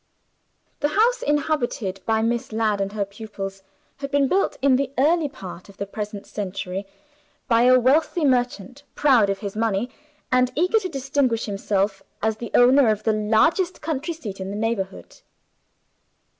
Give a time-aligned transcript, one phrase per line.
[0.79, 3.61] The house inhabited by Miss Ladd and her pupils
[3.97, 6.87] had been built, in the early part of the present century,
[7.47, 9.91] by a wealthy merchant proud of his money,
[10.31, 14.55] and eager to distinguish himself as the owner of the largest country seat in the
[14.55, 15.17] neighborhood.